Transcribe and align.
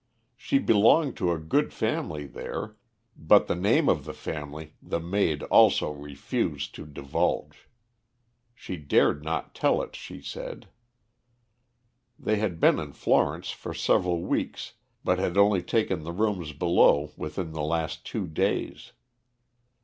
She 0.35 0.57
belonged 0.57 1.15
to 1.17 1.31
a 1.31 1.37
good 1.37 1.71
family 1.71 2.25
there, 2.25 2.75
but 3.15 3.45
the 3.45 3.53
name 3.53 3.87
of 3.87 4.03
the 4.03 4.15
family 4.15 4.73
the 4.81 4.99
maid 4.99 5.43
also 5.43 5.91
refused 5.91 6.73
to 6.73 6.87
divulge. 6.87 7.69
She 8.55 8.77
dared 8.77 9.23
not 9.23 9.53
tell 9.53 9.79
it, 9.83 9.95
she 9.95 10.19
said. 10.19 10.69
They 12.17 12.37
had 12.37 12.59
been 12.59 12.79
in 12.79 12.93
Florence 12.93 13.51
for 13.51 13.75
several 13.75 14.23
weeks, 14.23 14.73
but 15.03 15.19
had 15.19 15.37
only 15.37 15.61
taken 15.61 16.01
the 16.03 16.13
rooms 16.13 16.51
below 16.51 17.11
within 17.15 17.51
the 17.51 17.61
last 17.61 18.03
two 18.03 18.25
days. 18.25 18.93